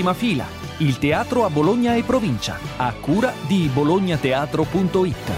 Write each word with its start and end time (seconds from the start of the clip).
Prima 0.00 0.14
fila, 0.14 0.46
il 0.78 0.96
teatro 0.96 1.44
a 1.44 1.50
Bologna 1.50 1.94
e 1.94 2.02
provincia, 2.02 2.56
a 2.78 2.90
cura 2.94 3.34
di 3.46 3.68
bolognateatro.it. 3.70 5.32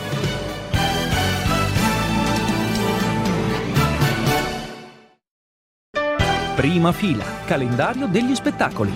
Prima 6.55 6.93
fila, 6.93 7.25
calendario 7.45 8.07
degli 8.07 8.37
spettacoli. 8.37 8.93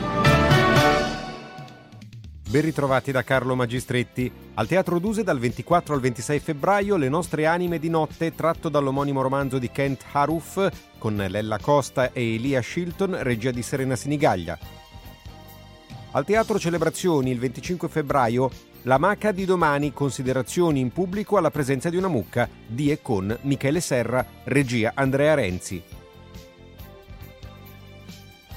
Ben 2.48 2.62
ritrovati 2.62 3.11
da 3.11 3.25
Carlo 3.25 3.57
Magistretti. 3.57 4.30
Al 4.55 4.69
Teatro 4.69 5.01
Duse 5.01 5.25
dal 5.25 5.41
24 5.41 5.95
al 5.95 6.01
26 6.01 6.39
febbraio 6.39 6.96
Le 6.96 7.09
nostre 7.09 7.45
anime 7.45 7.80
di 7.80 7.89
notte, 7.89 8.37
tratto 8.37 8.69
dall'omonimo 8.69 9.21
romanzo 9.21 9.59
di 9.59 9.69
Kent 9.73 10.05
Haruf 10.12 10.69
con 10.96 11.17
Lella 11.17 11.59
Costa 11.59 12.12
e 12.12 12.35
Elia 12.36 12.62
Shilton, 12.62 13.21
regia 13.21 13.50
di 13.50 13.62
Serena 13.62 13.96
Sinigaglia. 13.96 14.85
Al 16.16 16.25
Teatro 16.25 16.58
Celebrazioni 16.58 17.30
il 17.30 17.38
25 17.38 17.90
febbraio 17.90 18.50
La 18.84 18.96
Maca 18.96 19.32
di 19.32 19.44
domani, 19.44 19.93
considerazioni 19.93 20.80
in 20.80 20.90
pubblico 20.90 21.36
alla 21.36 21.50
presenza 21.50 21.90
di 21.90 21.98
una 21.98 22.08
mucca 22.08 22.48
di 22.66 22.90
e 22.90 23.02
con 23.02 23.36
Michele 23.42 23.80
Serra, 23.80 24.25
regia 24.44 24.92
Andrea 24.94 25.34
Renzi. 25.34 25.82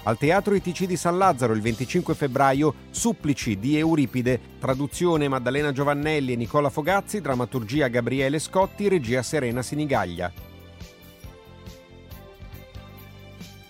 Al 0.03 0.17
Teatro 0.17 0.55
ITC 0.55 0.85
di 0.85 0.95
San 0.95 1.17
Lazzaro 1.17 1.51
il 1.51 1.59
25 1.59 2.15
febbraio 2.15 2.73
Supplici 2.91 3.59
di 3.59 3.77
Euripide, 3.77 4.39
traduzione 4.57 5.27
Maddalena 5.27 5.73
Giovannelli 5.73 6.31
e 6.31 6.37
Nicola 6.37 6.69
Fogazzi, 6.69 7.19
drammaturgia 7.19 7.89
Gabriele 7.89 8.39
Scotti, 8.39 8.87
regia 8.87 9.21
Serena 9.21 9.61
Sinigaglia. 9.61 10.31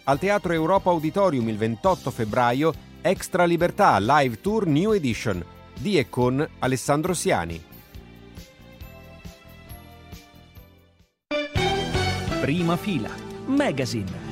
Al 0.04 0.20
Teatro 0.20 0.54
Europa 0.54 0.92
Auditorium 0.92 1.50
il 1.50 1.58
28 1.58 2.12
febbraio 2.12 2.88
Extra 3.02 3.46
Libertà 3.46 3.98
Live 3.98 4.42
Tour 4.42 4.68
New 4.68 4.92
Edition 4.92 5.42
di 5.80 5.98
e 5.98 6.10
con 6.10 6.46
Alessandro 6.60 7.14
Siani. 7.14 7.64
Prima 12.42 12.76
fila, 12.76 13.10
Magazine. 13.46 14.28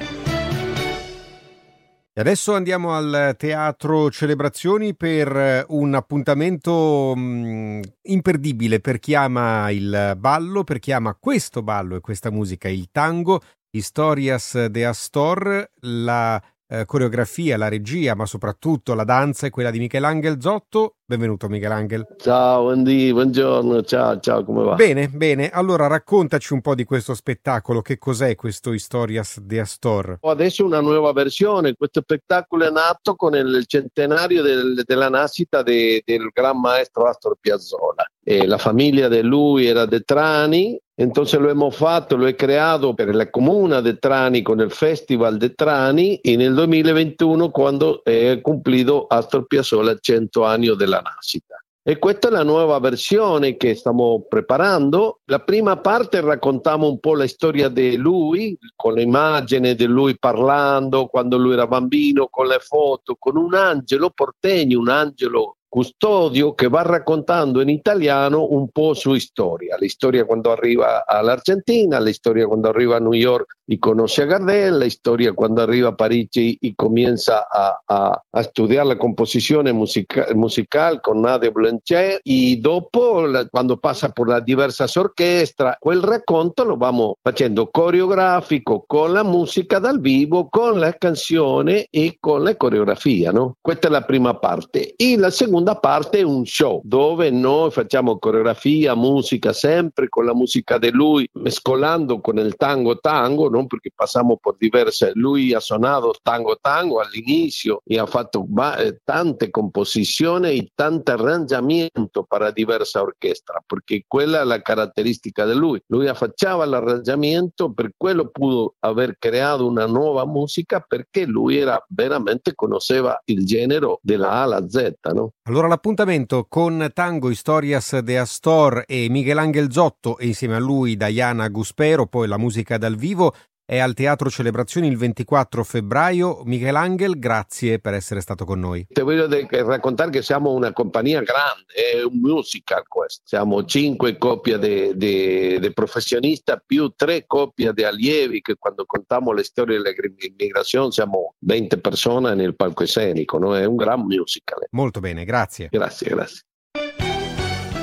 E 2.14 2.20
adesso 2.20 2.56
andiamo 2.56 2.94
al 2.94 3.36
Teatro 3.38 4.10
Celebrazioni 4.10 4.96
per 4.96 5.66
un 5.70 5.94
appuntamento 5.94 7.14
mh, 7.16 7.80
imperdibile 8.02 8.82
per 8.82 9.00
chi 9.00 9.16
ama 9.16 9.70
il 9.70 10.16
ballo, 10.18 10.66
per 10.66 10.80
chi 10.80 10.92
ama 10.92 11.16
questo 11.18 11.62
ballo 11.62 11.96
e 11.96 12.02
questa 12.02 12.32
musica, 12.32 12.68
il 12.68 12.90
tango, 12.92 13.40
Historias 13.70 14.66
de 14.66 14.86
Astor, 14.86 15.70
la 15.82 16.42
eh, 16.68 16.86
coreografia, 16.86 17.58
la 17.58 17.70
regia, 17.70 18.16
ma 18.16 18.26
soprattutto 18.26 18.94
la 18.94 19.04
danza 19.04 19.48
è 19.48 19.50
quella 19.50 19.72
di 19.72 19.80
Michelangelo 19.80 20.40
Zotto. 20.40 20.96
Benvenuto 21.06 21.48
Michelangelo. 21.48 22.06
Ciao 22.18 22.70
Andy, 22.70 23.14
buongiorno, 23.14 23.82
ciao, 23.84 24.20
ciao, 24.20 24.44
come 24.44 24.64
va? 24.64 24.76
Bene, 24.76 25.08
bene. 25.08 25.50
Allora 25.50 25.88
raccontaci 25.88 26.52
un 26.52 26.60
po' 26.60 26.76
di 26.76 26.84
questo 26.84 27.14
spettacolo, 27.14 27.82
che 27.82 27.98
cos'è 27.98 28.36
questo 28.36 28.74
Historias 28.74 29.40
de 29.40 29.60
Astor? 29.62 30.18
Adesso 30.22 30.66
una 30.66 30.82
nuova 30.82 31.14
versione, 31.14 31.76
questo 31.76 32.02
spettacolo 32.02 32.66
è 32.66 32.72
nato 32.72 33.16
con 33.16 33.36
il 33.36 33.64
centenario 33.66 34.42
del, 34.42 34.82
della 34.86 35.10
nascita 35.10 35.64
de, 35.64 36.02
del 36.06 36.30
gran 36.34 36.60
maestro 36.60 37.06
Astor 37.06 37.38
Piazzolla. 37.40 38.06
E 38.30 38.46
la 38.46 38.58
famiglia 38.58 39.08
di 39.08 39.22
lui 39.22 39.68
era 39.68 39.86
de 39.86 40.02
Trani, 40.02 40.78
Entonces 41.00 41.40
lo 41.40 41.52
hemos 41.52 41.76
fatto, 41.76 42.18
lo 42.18 42.28
he 42.28 42.36
creado 42.36 42.96
per 42.96 43.14
la 43.14 43.30
comuna 43.30 43.84
de 43.84 43.94
Trani 43.94 44.42
con 44.42 44.60
el 44.60 44.72
Festival 44.72 45.38
de 45.38 45.52
Trani 45.52 46.20
y 46.24 46.34
en 46.34 46.42
el 46.42 46.56
2021 46.56 47.52
cuando 47.52 48.02
he 48.04 48.42
cumplido 48.42 49.06
Astor 49.08 49.48
Piazzolla 49.48 49.96
100 49.96 50.44
anni 50.44 50.76
della 50.76 51.02
nascita. 51.02 51.56
E 51.84 52.00
questa 52.00 52.30
è 52.30 52.32
la 52.32 52.44
nuova 52.44 52.80
versione 52.80 53.58
che 53.58 53.76
stiamo 53.76 54.26
preparando. 54.28 55.20
La 55.26 55.40
prima 55.40 55.78
parte 55.78 56.20
raccontiamo 56.20 56.90
un 56.90 57.00
po' 57.00 57.16
la 57.16 57.28
storia 57.28 57.70
di 57.70 57.96
lui, 57.96 58.58
con 58.76 58.96
l'immagine 58.96 59.76
di 59.76 59.86
lui 59.86 60.18
parlando 60.18 61.06
quando 61.06 61.38
lui 61.38 61.54
era 61.54 61.68
bambino, 61.68 62.28
con 62.28 62.48
le 62.48 62.60
foto, 62.60 63.16
con 63.20 63.38
un 63.38 63.54
angelo 63.54 64.10
portegno, 64.10 64.80
un 64.80 64.90
angelo 64.90 65.57
Custodio 65.70 66.54
che 66.54 66.70
va 66.70 66.82
raccontando 66.82 67.60
in 67.60 67.68
italiano 67.68 68.48
un 68.52 68.70
po' 68.70 68.94
su 68.94 69.16
storia, 69.18 69.76
la 69.78 69.88
storia 69.90 70.24
quando 70.24 70.52
arriva 70.52 71.06
all'Argentina, 71.06 72.00
la 72.00 72.14
storia 72.14 72.48
quando 72.48 72.70
arriva 72.70 72.96
a 72.96 73.00
New 73.00 73.12
York 73.12 73.58
y 73.66 73.78
conoce 73.78 74.22
a 74.22 74.26
Gardel, 74.26 74.78
la 74.78 74.90
storia 74.90 75.34
quando 75.34 75.62
arriva 75.62 75.90
a 75.90 75.94
Parigi 75.94 76.58
y 76.62 76.74
comienza 76.74 77.50
a, 77.50 77.82
a, 77.86 78.24
a 78.30 78.42
studiare 78.44 78.88
la 78.88 78.98
composizione 78.98 79.74
musica, 79.74 80.28
musical 80.34 81.02
con 81.02 81.20
Nadia 81.20 81.52
Blanchet 81.52 82.22
y 82.24 82.62
dopo 82.62 83.26
la, 83.26 83.46
quando 83.48 83.76
passa 83.76 84.10
per 84.10 84.28
la 84.28 84.40
diversas 84.40 84.96
orchestra, 84.96 85.76
quel 85.78 86.02
racconto 86.02 86.64
lo 86.64 86.78
vamos 86.78 87.16
facendo 87.22 87.68
coreografico 87.68 88.86
con 88.88 89.12
la 89.12 89.24
musica 89.24 89.80
dal 89.80 90.00
vivo, 90.00 90.48
con 90.48 90.80
la 90.80 90.94
canzone 90.94 91.88
e 91.90 92.16
con 92.22 92.44
la 92.44 92.56
coreografia, 92.56 93.32
no? 93.32 93.58
Questa 93.60 93.90
è 93.90 93.92
la 93.92 94.04
prima 94.04 94.38
parte. 94.38 94.94
E 94.96 95.18
la 95.18 95.30
seconda 95.30 95.57
seconda 95.58 95.80
parte 95.80 96.20
è 96.20 96.22
un 96.22 96.46
show 96.46 96.82
dove 96.84 97.32
noi 97.32 97.72
facciamo 97.72 98.20
coreografia, 98.20 98.94
musica 98.94 99.54
sempre 99.54 100.08
con 100.08 100.24
la 100.24 100.36
musica 100.36 100.78
di 100.78 100.92
lui, 100.92 101.28
mescolando 101.34 102.22
con 102.22 102.38
il 102.38 102.56
tango 102.56 103.00
tango, 103.00 103.50
non 103.50 103.66
perché 103.66 103.90
passiamo 103.94 104.38
per 104.38 104.56
diverse. 104.60 105.14
Lui 105.16 105.56
ha 105.56 105.60
suonato 105.60 106.14
tango 106.22 106.60
tango 106.62 107.00
all'inizio 107.00 107.82
e 107.86 107.98
ha 107.98 108.06
fatto 108.06 108.46
eh, 108.78 109.00
tante 109.04 109.50
composizioni 109.50 110.58
e 110.58 110.72
tanto 110.76 111.12
arrangiamento 111.12 112.24
per 112.28 112.54
diverse 112.54 113.00
orchestre, 113.00 113.64
perché 113.66 114.04
quella 114.08 114.42
è 114.42 114.44
la 114.44 114.62
caratteristica 114.62 115.44
di 115.46 115.56
lui. 115.56 115.82
Lui 115.88 116.08
faceva 116.14 116.66
l'arrangiamento, 116.66 117.74
per 117.74 117.94
quello 117.98 118.30
pudo 118.30 118.76
aver 118.82 119.16
creato 119.18 119.66
una 119.66 119.88
nuova 119.88 120.24
musica 120.26 120.82
perché 120.88 121.26
lui 121.26 121.58
era 121.58 121.84
veramente 121.90 122.54
conosceva 122.54 123.20
il 123.26 123.44
genere 123.44 123.98
della 124.02 124.30
A 124.30 124.42
alla 124.44 124.70
Z, 124.70 124.94
no? 125.14 125.32
Allora 125.48 125.70
l'appuntamento 125.70 126.46
con 126.50 126.90
Tango 126.94 127.30
Historias 127.30 128.02
de 128.02 128.18
Astor 128.18 128.84
e 128.86 129.08
Michelangelo 129.10 129.72
Zotto 129.72 130.18
e 130.18 130.28
insieme 130.28 130.56
a 130.56 130.60
lui 130.60 130.98
Diana 130.98 131.48
Guspero, 131.48 132.06
poi 132.06 132.28
la 132.28 132.38
musica 132.38 132.78
dal 132.78 132.98
vivo, 132.98 133.34
è 133.68 133.80
al 133.80 133.94
Teatro 133.94 134.30
Celebrazioni 134.30 134.88
il 134.88 134.96
24 134.96 135.62
febbraio. 135.62 136.42
Michelangelo, 136.46 137.16
grazie 137.18 137.80
per 137.80 137.96
essere 137.96 138.22
stato 138.22 138.46
con 138.46 138.62
noi. 138.62 138.88
Ti 138.88 139.02
voglio 139.02 139.28
raccontare 139.50 140.10
che 140.10 140.22
siamo 140.22 140.54
una 140.54 140.72
compagnia 140.72 141.22
grande, 141.22 141.66
è 141.74 142.02
un 142.02 142.18
musical 142.18 142.88
questo. 142.88 143.24
Siamo 143.26 143.66
cinque 143.66 144.18
coppie 144.18 144.58
di 144.96 145.72
professionisti 145.74 146.54
più 146.66 146.94
tre 146.96 147.26
coppie 147.28 147.74
di 147.74 147.84
allievi 147.84 148.40
che 148.40 148.56
quando 148.58 148.86
contiamo 148.86 149.34
le 149.34 149.44
storie 149.44 149.82
dell'immigrazione 149.82 150.92
siamo 150.92 151.34
20 151.40 151.82
persone 151.82 152.36
nel 152.36 152.56
palcoscenico, 152.56 153.38
no? 153.38 153.58
è 153.58 153.66
un 153.66 153.76
gran 153.76 154.00
musical. 154.00 154.66
Molto 154.72 155.02
bene, 155.02 155.26
grazie. 155.26 155.68
Grazie, 155.70 156.10
grazie. 156.10 156.42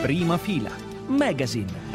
Prima 0.01 0.39
fila, 0.39 0.71
Magazine. 1.09 1.94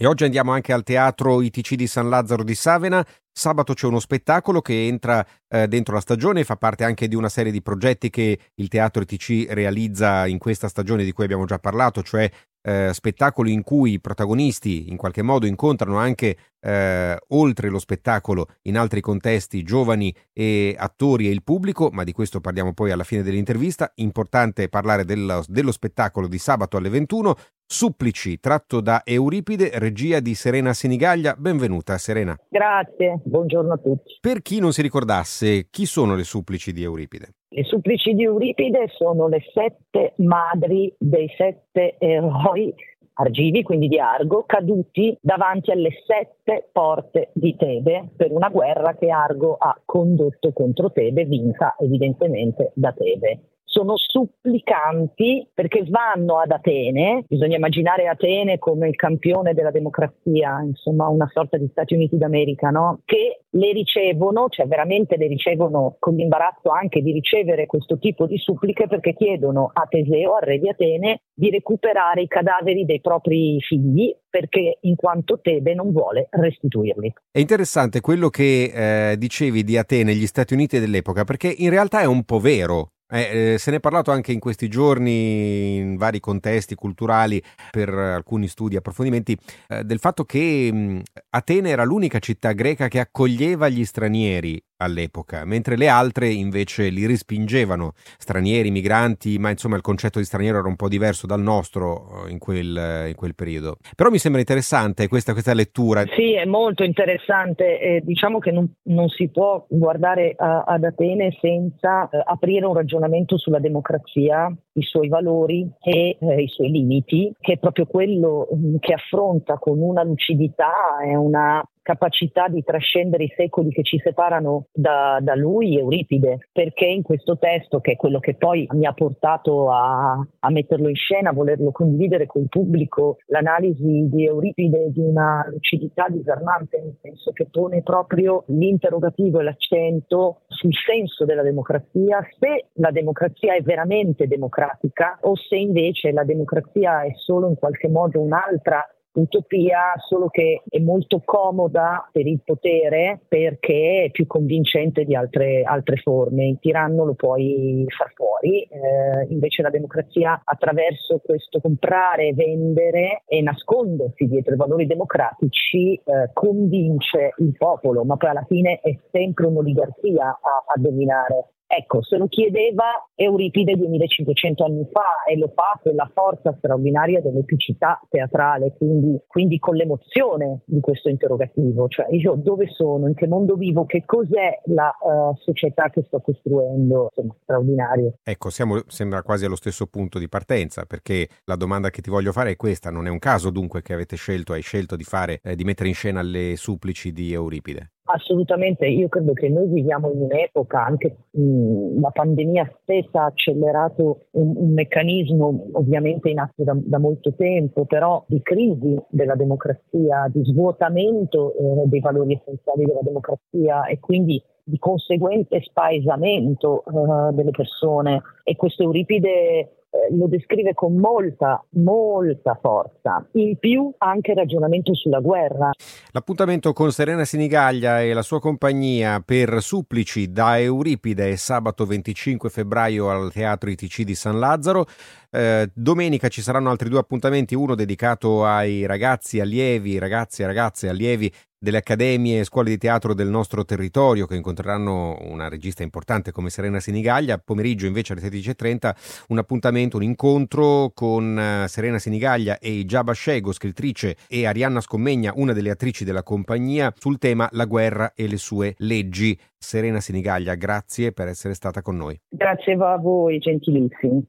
E 0.00 0.06
oggi 0.06 0.22
andiamo 0.22 0.52
anche 0.52 0.72
al 0.72 0.84
teatro 0.84 1.42
ITC 1.42 1.74
di 1.74 1.88
San 1.88 2.08
Lazzaro 2.08 2.44
di 2.44 2.54
Savena. 2.54 3.04
Sabato 3.32 3.74
c'è 3.74 3.88
uno 3.88 3.98
spettacolo 3.98 4.60
che 4.60 4.86
entra 4.86 5.26
eh, 5.48 5.66
dentro 5.66 5.94
la 5.94 6.00
stagione 6.00 6.38
e 6.38 6.44
fa 6.44 6.54
parte 6.54 6.84
anche 6.84 7.08
di 7.08 7.16
una 7.16 7.28
serie 7.28 7.50
di 7.50 7.60
progetti 7.62 8.08
che 8.08 8.38
il 8.54 8.68
teatro 8.68 9.02
ITC 9.02 9.48
realizza 9.50 10.28
in 10.28 10.38
questa 10.38 10.68
stagione 10.68 11.02
di 11.02 11.10
cui 11.10 11.24
abbiamo 11.24 11.46
già 11.46 11.58
parlato, 11.58 12.04
cioè 12.04 12.30
eh, 12.62 12.90
spettacoli 12.92 13.52
in 13.52 13.62
cui 13.64 13.94
i 13.94 14.00
protagonisti 14.00 14.88
in 14.88 14.96
qualche 14.96 15.22
modo 15.22 15.46
incontrano 15.46 15.98
anche 15.98 16.36
eh, 16.60 17.18
oltre 17.28 17.68
lo 17.68 17.78
spettacolo 17.80 18.46
in 18.62 18.78
altri 18.78 19.00
contesti 19.00 19.62
giovani 19.62 20.14
e 20.32 20.76
attori 20.78 21.26
e 21.26 21.30
il 21.30 21.42
pubblico, 21.42 21.90
ma 21.90 22.04
di 22.04 22.12
questo 22.12 22.40
parliamo 22.40 22.72
poi 22.72 22.92
alla 22.92 23.04
fine 23.04 23.22
dell'intervista. 23.22 23.90
Importante 23.96 24.68
parlare 24.68 25.04
dello, 25.04 25.42
dello 25.48 25.72
spettacolo 25.72 26.28
di 26.28 26.38
sabato 26.38 26.76
alle 26.76 26.88
21. 26.88 27.34
Supplici, 27.70 28.40
tratto 28.40 28.80
da 28.80 29.02
Euripide, 29.04 29.72
regia 29.74 30.20
di 30.20 30.32
Serena 30.32 30.72
Sinigaglia. 30.72 31.34
Benvenuta 31.36 31.98
Serena. 31.98 32.34
Grazie, 32.48 33.20
buongiorno 33.22 33.74
a 33.74 33.76
tutti. 33.76 34.16
Per 34.22 34.40
chi 34.40 34.58
non 34.58 34.72
si 34.72 34.80
ricordasse, 34.80 35.66
chi 35.68 35.84
sono 35.84 36.14
le 36.14 36.24
supplici 36.24 36.72
di 36.72 36.82
Euripide? 36.82 37.34
Le 37.50 37.64
supplici 37.64 38.14
di 38.14 38.22
Euripide 38.22 38.86
sono 38.96 39.28
le 39.28 39.42
sette 39.52 40.14
madri 40.16 40.94
dei 40.96 41.28
sette 41.36 41.96
eroi 41.98 42.74
argivi, 43.12 43.62
quindi 43.62 43.88
di 43.88 43.98
Argo, 43.98 44.44
caduti 44.46 45.14
davanti 45.20 45.70
alle 45.70 45.90
sette 46.06 46.70
porte 46.72 47.32
di 47.34 47.54
Tebe 47.54 48.12
per 48.16 48.32
una 48.32 48.48
guerra 48.48 48.94
che 48.94 49.10
Argo 49.10 49.56
ha 49.58 49.78
condotto 49.84 50.52
contro 50.54 50.90
Tebe, 50.90 51.26
vinta 51.26 51.74
evidentemente 51.78 52.72
da 52.74 52.94
Tebe 52.94 53.40
sono 53.78 53.94
supplicanti 53.96 55.48
perché 55.54 55.84
vanno 55.88 56.38
ad 56.38 56.50
Atene, 56.50 57.24
bisogna 57.28 57.56
immaginare 57.56 58.08
Atene 58.08 58.58
come 58.58 58.88
il 58.88 58.96
campione 58.96 59.54
della 59.54 59.70
democrazia, 59.70 60.60
insomma 60.62 61.06
una 61.06 61.30
sorta 61.32 61.56
di 61.56 61.68
Stati 61.70 61.94
Uniti 61.94 62.18
d'America, 62.18 62.70
no? 62.70 63.00
che 63.04 63.42
le 63.50 63.72
ricevono, 63.72 64.48
cioè 64.48 64.66
veramente 64.66 65.16
le 65.16 65.28
ricevono 65.28 65.94
con 66.00 66.14
l'imbarazzo 66.16 66.70
anche 66.70 67.00
di 67.02 67.12
ricevere 67.12 67.66
questo 67.66 67.98
tipo 67.98 68.26
di 68.26 68.36
suppliche 68.36 68.88
perché 68.88 69.14
chiedono 69.14 69.70
a 69.72 69.86
Teseo, 69.88 70.34
al 70.34 70.42
re 70.42 70.58
di 70.58 70.68
Atene, 70.68 71.20
di 71.32 71.50
recuperare 71.50 72.22
i 72.22 72.26
cadaveri 72.26 72.84
dei 72.84 73.00
propri 73.00 73.60
figli 73.60 74.12
perché 74.28 74.78
in 74.82 74.96
quanto 74.96 75.38
Tebe 75.40 75.72
non 75.74 75.92
vuole 75.92 76.26
restituirli. 76.30 77.12
È 77.30 77.38
interessante 77.38 78.00
quello 78.00 78.28
che 78.28 79.12
eh, 79.12 79.16
dicevi 79.16 79.62
di 79.62 79.76
Atene, 79.76 80.14
gli 80.14 80.26
Stati 80.26 80.54
Uniti 80.54 80.80
dell'epoca, 80.80 81.22
perché 81.24 81.54
in 81.56 81.70
realtà 81.70 82.00
è 82.00 82.06
un 82.06 82.24
po' 82.24 82.40
vero. 82.40 82.90
Eh, 83.10 83.54
eh, 83.54 83.58
se 83.58 83.70
ne 83.70 83.78
è 83.78 83.80
parlato 83.80 84.10
anche 84.10 84.32
in 84.32 84.38
questi 84.38 84.68
giorni 84.68 85.76
in 85.76 85.96
vari 85.96 86.20
contesti 86.20 86.74
culturali 86.74 87.42
per 87.70 87.88
alcuni 87.88 88.48
studi 88.48 88.74
e 88.74 88.78
approfondimenti 88.78 89.34
eh, 89.68 89.82
del 89.82 89.98
fatto 89.98 90.24
che 90.24 90.70
mh, 90.70 91.02
Atene 91.30 91.70
era 91.70 91.84
l'unica 91.84 92.18
città 92.18 92.52
greca 92.52 92.88
che 92.88 93.00
accoglieva 93.00 93.68
gli 93.70 93.84
stranieri 93.86 94.62
all'epoca, 94.78 95.44
mentre 95.44 95.76
le 95.76 95.88
altre 95.88 96.28
invece 96.28 96.88
li 96.88 97.06
respingevano, 97.06 97.92
stranieri, 98.16 98.70
migranti, 98.70 99.38
ma 99.38 99.50
insomma 99.50 99.76
il 99.76 99.82
concetto 99.82 100.18
di 100.18 100.24
straniero 100.24 100.58
era 100.58 100.68
un 100.68 100.76
po' 100.76 100.88
diverso 100.88 101.26
dal 101.26 101.40
nostro 101.40 102.26
eh, 102.26 102.30
in 102.30 102.38
quel, 102.38 103.06
in 103.08 103.14
quel 103.14 103.34
periodo. 103.34 103.76
Però 103.94 104.10
mi 104.10 104.18
sembra 104.18 104.40
interessante 104.40 105.08
questa, 105.08 105.32
questa 105.32 105.54
lettura. 105.54 106.04
Sì, 106.14 106.34
è 106.34 106.44
molto 106.44 106.84
interessante. 106.84 107.80
Eh, 107.80 108.00
diciamo 108.04 108.38
che 108.38 108.52
non, 108.52 108.72
non, 108.84 109.08
si 109.08 109.28
può 109.28 109.66
guardare 109.68 110.34
a, 110.36 110.62
ad 110.66 110.84
Atene 110.84 111.36
senza 111.40 112.08
eh, 112.08 112.22
aprire 112.24 112.66
un 112.66 112.74
ragionamento 112.74 113.36
sulla 113.36 113.58
democrazia, 113.58 114.54
i 114.72 114.82
suoi 114.82 115.08
valori 115.08 115.68
e 115.80 116.16
eh, 116.20 116.42
i 116.42 116.48
suoi 116.48 116.70
limiti, 116.70 117.32
che 117.40 117.54
è 117.54 117.58
proprio 117.58 117.86
quello 117.86 118.48
mm, 118.54 118.76
che 118.78 118.92
affronta 118.94 119.58
con 119.58 119.80
una 119.80 120.04
lucidità 120.04 120.98
e 121.04 121.16
una 121.16 121.62
capacità 121.82 122.48
di 122.48 122.62
trascendere 122.62 123.24
i 123.24 123.32
secoli 123.36 123.70
che 123.70 123.82
ci 123.82 123.98
separano 123.98 124.66
da, 124.72 125.18
da, 125.20 125.34
lui, 125.34 125.78
Euripide, 125.78 126.48
perché 126.52 126.86
in 126.86 127.02
questo 127.02 127.38
testo, 127.38 127.80
che 127.80 127.92
è 127.92 127.96
quello 127.96 128.18
che 128.18 128.34
poi 128.34 128.66
mi 128.72 128.86
ha 128.86 128.92
portato 128.92 129.70
a, 129.70 130.12
a 130.12 130.50
metterlo 130.50 130.88
in 130.88 130.94
scena, 130.94 131.30
a 131.30 131.34
volerlo 131.34 131.70
condividere 131.70 132.26
col 132.26 132.48
pubblico, 132.48 133.18
l'analisi 133.26 134.08
di 134.08 134.24
Euripide 134.24 134.86
è 134.86 134.88
di 134.88 135.00
una 135.00 135.46
lucidità 135.50 136.06
disarmante, 136.08 136.80
nel 136.80 136.96
senso 137.00 137.32
che 137.32 137.48
pone 137.50 137.82
proprio 137.82 138.44
l'interrogativo 138.48 139.40
e 139.40 139.44
l'accento 139.44 140.42
sul 140.48 140.72
senso 140.74 141.24
della 141.24 141.42
democrazia, 141.42 142.20
se 142.38 142.66
la 142.74 142.90
democrazia 142.90 143.54
è 143.54 143.62
veramente 143.62 144.26
democratica 144.26 145.18
o 145.22 145.36
se 145.36 145.56
invece 145.56 146.12
la 146.12 146.24
democrazia 146.24 147.02
è 147.02 147.12
solo 147.14 147.48
in 147.48 147.56
qualche 147.56 147.88
modo 147.88 148.20
un'altra 148.20 148.84
utopia, 149.12 149.92
solo 150.06 150.28
che 150.28 150.62
è 150.68 150.78
molto 150.78 151.22
comoda 151.24 152.08
per 152.12 152.26
il 152.26 152.40
potere 152.44 153.20
perché 153.26 154.04
è 154.04 154.10
più 154.10 154.26
convincente 154.26 155.04
di 155.04 155.14
altre, 155.14 155.62
altre 155.62 155.96
forme. 155.96 156.46
Il 156.46 156.58
tiranno 156.60 157.04
lo 157.04 157.14
puoi 157.14 157.84
far 157.88 158.12
fuori, 158.14 158.62
eh, 158.62 159.26
invece 159.28 159.62
la 159.62 159.70
democrazia 159.70 160.40
attraverso 160.44 161.20
questo 161.24 161.60
comprare, 161.60 162.32
vendere 162.34 163.22
e 163.26 163.42
nascondersi 163.42 164.26
dietro 164.26 164.54
i 164.54 164.58
valori 164.58 164.86
democratici 164.86 165.94
eh, 165.94 166.30
convince 166.32 167.34
il 167.38 167.54
popolo, 167.56 168.04
ma 168.04 168.16
poi 168.16 168.30
alla 168.30 168.44
fine 168.46 168.80
è 168.80 168.96
sempre 169.10 169.46
un'oligarchia 169.46 170.24
a, 170.24 170.64
a 170.74 170.80
dominare. 170.80 171.52
Ecco, 171.70 172.02
se 172.02 172.16
lo 172.16 172.28
chiedeva 172.28 173.06
Euripide 173.14 173.76
2500 173.76 174.64
anni 174.64 174.88
fa 174.90 175.24
e 175.28 175.36
lo 175.36 175.52
fa 175.54 175.78
con 175.82 175.94
la 175.94 176.10
forza 176.14 176.54
straordinaria 176.56 177.20
dell'epicità 177.20 178.00
teatrale, 178.08 178.72
quindi, 178.74 179.20
quindi, 179.26 179.58
con 179.58 179.76
l'emozione 179.76 180.62
di 180.64 180.80
questo 180.80 181.10
interrogativo, 181.10 181.86
cioè 181.88 182.06
io 182.08 182.36
dove 182.36 182.68
sono, 182.68 183.06
in 183.06 183.14
che 183.14 183.26
mondo 183.26 183.56
vivo, 183.56 183.84
che 183.84 184.04
cos'è 184.06 184.62
la 184.64 184.90
uh, 184.98 185.36
società 185.36 185.90
che 185.90 186.04
sto 186.06 186.20
costruendo, 186.20 187.10
insomma, 187.14 187.36
straordinario. 187.42 188.14
Ecco, 188.22 188.48
siamo, 188.48 188.80
sembra 188.86 189.22
quasi 189.22 189.44
allo 189.44 189.56
stesso 189.56 189.86
punto 189.88 190.18
di 190.18 190.28
partenza, 190.28 190.86
perché 190.86 191.28
la 191.44 191.56
domanda 191.56 191.90
che 191.90 192.00
ti 192.00 192.08
voglio 192.08 192.32
fare 192.32 192.52
è 192.52 192.56
questa, 192.56 192.90
non 192.90 193.06
è 193.06 193.10
un 193.10 193.18
caso 193.18 193.50
dunque 193.50 193.82
che 193.82 193.92
avete 193.92 194.16
scelto, 194.16 194.54
hai 194.54 194.62
scelto 194.62 194.96
di 194.96 195.04
fare, 195.04 195.40
eh, 195.42 195.54
di 195.54 195.64
mettere 195.64 195.90
in 195.90 195.94
scena 195.94 196.22
le 196.22 196.56
supplici 196.56 197.12
di 197.12 197.30
Euripide? 197.34 197.90
Assolutamente, 198.10 198.86
io 198.86 199.08
credo 199.08 199.34
che 199.34 199.50
noi 199.50 199.66
viviamo 199.68 200.10
in 200.10 200.22
un'epoca, 200.22 200.82
anche 200.82 201.14
mh, 201.30 202.00
la 202.00 202.08
pandemia 202.08 202.78
stessa 202.80 203.20
ha 203.20 203.26
accelerato 203.26 204.28
un, 204.30 204.54
un 204.56 204.72
meccanismo 204.72 205.66
ovviamente 205.72 206.30
in 206.30 206.38
atto 206.38 206.64
da, 206.64 206.74
da, 206.74 206.98
molto 206.98 207.34
tempo, 207.34 207.84
però 207.84 208.24
di 208.26 208.40
crisi 208.40 208.96
della 209.10 209.34
democrazia, 209.34 210.26
di 210.32 210.42
svuotamento 210.42 211.52
eh, 211.52 211.86
dei 211.88 212.00
valori 212.00 212.32
essenziali 212.32 212.86
della 212.86 213.02
democrazia 213.02 213.84
e 213.84 214.00
quindi 214.00 214.42
di 214.64 214.78
conseguente 214.78 215.60
spaesamento 215.60 216.84
eh, 216.86 217.34
delle 217.34 217.50
persone. 217.50 218.22
E 218.42 218.56
questo 218.56 218.84
Euripide 218.84 219.77
eh, 219.90 220.14
lo 220.14 220.26
descrive 220.26 220.74
con 220.74 220.96
molta, 220.96 221.64
molta 221.70 222.58
forza. 222.60 223.26
In 223.32 223.56
più 223.58 223.90
anche 223.98 224.34
ragionamento 224.34 224.94
sulla 224.94 225.20
guerra. 225.20 225.70
L'appuntamento 226.12 226.72
con 226.72 226.92
Serena 226.92 227.24
Sinigaglia 227.24 228.02
e 228.02 228.12
la 228.12 228.22
sua 228.22 228.38
compagnia 228.38 229.22
per 229.24 229.62
Supplici 229.62 230.30
da 230.30 230.58
Euripide 230.58 231.30
è 231.30 231.36
sabato 231.36 231.86
25 231.86 232.50
febbraio 232.50 233.08
al 233.08 233.32
Teatro 233.32 233.70
ITC 233.70 234.02
di 234.02 234.14
San 234.14 234.38
Lazzaro. 234.38 234.84
Eh, 235.30 235.70
domenica 235.74 236.28
ci 236.28 236.42
saranno 236.42 236.70
altri 236.70 236.88
due 236.88 236.98
appuntamenti, 236.98 237.54
uno 237.54 237.74
dedicato 237.74 238.44
ai 238.44 238.86
ragazzi 238.86 239.40
allievi, 239.40 239.98
ragazzi 239.98 240.42
e 240.42 240.46
ragazze 240.46 240.88
allievi 240.88 241.32
delle 241.58 241.78
accademie 241.78 242.40
e 242.40 242.44
scuole 242.44 242.70
di 242.70 242.78
teatro 242.78 243.14
del 243.14 243.28
nostro 243.28 243.64
territorio 243.64 244.26
che 244.26 244.36
incontreranno 244.36 245.18
una 245.22 245.48
regista 245.48 245.82
importante 245.82 246.30
come 246.30 246.50
Serena 246.50 246.80
Sinigaglia. 246.80 247.38
Pomeriggio 247.38 247.86
invece 247.86 248.12
alle 248.12 248.22
16.30 248.22 248.94
un 249.28 249.38
appuntamento, 249.38 249.96
un 249.96 250.04
incontro 250.04 250.92
con 250.94 251.38
eh, 251.38 251.68
Serena 251.68 251.98
Sinigaglia 251.98 252.58
e 252.58 252.84
Giaba 252.84 253.12
Scego, 253.12 253.52
scrittrice, 253.52 254.16
e 254.28 254.46
Arianna 254.46 254.80
Scommegna, 254.80 255.32
una 255.34 255.52
delle 255.52 255.70
attrici 255.70 256.04
della 256.04 256.22
compagnia, 256.22 256.92
sul 256.96 257.18
tema 257.18 257.48
La 257.52 257.64
guerra 257.64 258.12
e 258.14 258.28
le 258.28 258.36
sue 258.36 258.74
leggi. 258.78 259.38
Serena 259.56 260.00
Sinigaglia, 260.00 260.54
grazie 260.54 261.12
per 261.12 261.26
essere 261.26 261.54
stata 261.54 261.82
con 261.82 261.96
noi. 261.96 262.18
Grazie 262.28 262.74
a 262.74 262.96
voi, 262.96 263.38
gentilissimi. 263.38 264.28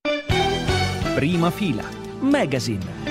Prima 1.14 1.52
fila, 1.52 1.84
Magazine. 2.22 3.09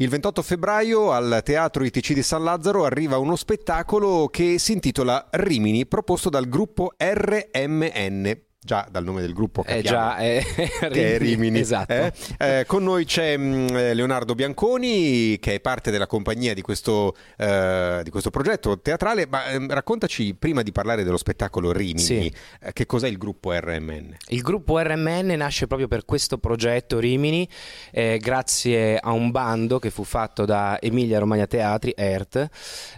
Il 0.00 0.08
28 0.08 0.40
febbraio 0.40 1.12
al 1.12 1.42
Teatro 1.44 1.84
ITC 1.84 2.14
di 2.14 2.22
San 2.22 2.42
Lazzaro 2.42 2.86
arriva 2.86 3.18
uno 3.18 3.36
spettacolo 3.36 4.28
che 4.28 4.58
si 4.58 4.72
intitola 4.72 5.28
Rimini, 5.32 5.84
proposto 5.84 6.30
dal 6.30 6.48
gruppo 6.48 6.94
RMN 6.96 8.49
già 8.62 8.86
dal 8.90 9.04
nome 9.04 9.22
del 9.22 9.32
gruppo 9.32 9.62
capiamo, 9.62 9.80
è 9.80 9.82
già 9.82 10.16
è, 10.16 10.44
che 10.92 11.14
è 11.14 11.18
Rimini 11.18 11.60
esatto. 11.60 11.92
eh? 11.94 12.12
Eh, 12.38 12.64
con 12.66 12.82
noi 12.82 13.06
c'è 13.06 13.34
mh, 13.34 13.42
mm, 13.42 13.66
Leonardo 13.94 14.34
Bianconi 14.34 15.38
che 15.40 15.54
è 15.54 15.60
parte 15.60 15.90
della 15.90 16.06
compagnia 16.06 16.52
di 16.52 16.60
questo, 16.60 17.16
eh, 17.38 18.00
di 18.04 18.10
questo 18.10 18.28
progetto 18.28 18.78
teatrale 18.78 19.26
ma 19.26 19.46
ehm, 19.46 19.70
raccontaci 19.70 20.34
prima 20.34 20.60
di 20.60 20.72
parlare 20.72 21.04
dello 21.04 21.16
spettacolo 21.16 21.72
Rimini 21.72 22.00
sì. 22.00 22.32
Eh, 22.60 22.74
che 22.74 22.84
cos'è 22.84 23.08
il 23.08 23.16
gruppo 23.16 23.50
RMN 23.50 24.16
il 24.28 24.42
gruppo 24.42 24.78
RMN 24.78 25.32
nasce 25.38 25.66
proprio 25.66 25.88
per 25.88 26.04
questo 26.04 26.36
progetto 26.36 26.98
Rimini 26.98 27.48
eh, 27.90 28.18
grazie 28.18 28.98
a 28.98 29.12
un 29.12 29.30
bando 29.30 29.78
che 29.78 29.88
fu 29.88 30.04
fatto 30.04 30.44
da 30.44 30.78
Emilia 30.82 31.18
Romagna 31.18 31.46
Teatri 31.46 31.94
ERT 31.96 32.48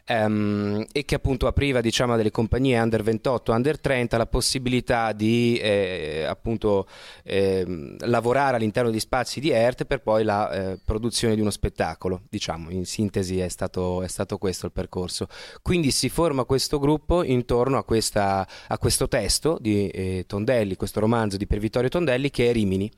ehm, 0.06 0.86
e 0.90 1.04
che 1.04 1.14
appunto 1.14 1.46
apriva 1.46 1.80
diciamo 1.80 2.16
delle 2.16 2.32
compagnie 2.32 2.80
under 2.80 3.04
28 3.04 3.52
under 3.52 3.80
30 3.80 4.16
la 4.16 4.26
possibilità 4.26 5.12
eh, 5.58 6.24
appunto 6.28 6.86
eh, 7.24 7.96
lavorare 8.00 8.56
all'interno 8.56 8.90
di 8.90 9.00
spazi 9.00 9.40
di 9.40 9.50
ERT 9.50 9.84
per 9.84 10.00
poi 10.00 10.24
la 10.24 10.50
eh, 10.50 10.78
produzione 10.84 11.34
di 11.34 11.40
uno 11.40 11.50
spettacolo. 11.50 12.22
Diciamo, 12.28 12.70
in 12.70 12.86
sintesi 12.86 13.38
è 13.38 13.48
stato, 13.48 14.02
è 14.02 14.08
stato, 14.08 14.38
questo 14.38 14.66
il 14.66 14.72
percorso. 14.72 15.28
Quindi 15.62 15.90
si 15.90 16.08
forma 16.08 16.44
questo 16.44 16.78
gruppo 16.78 17.22
intorno 17.22 17.78
a, 17.78 17.84
questa, 17.84 18.46
a 18.68 18.78
questo 18.78 19.08
testo 19.08 19.58
di 19.60 19.88
eh, 19.88 20.24
Tondelli, 20.26 20.76
questo 20.76 21.00
romanzo 21.00 21.36
di 21.36 21.46
Per 21.46 21.58
Vittorio 21.58 21.88
Tondelli 21.88 22.30
che 22.30 22.50
è 22.50 22.52
Rimini. 22.52 22.90